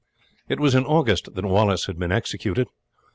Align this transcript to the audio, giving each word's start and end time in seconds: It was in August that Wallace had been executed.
It 0.49 0.59
was 0.59 0.73
in 0.73 0.83
August 0.83 1.35
that 1.35 1.45
Wallace 1.45 1.85
had 1.85 1.99
been 1.99 2.11
executed. 2.11 2.65